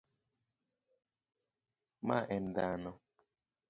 [2.07, 2.91] ma en dhano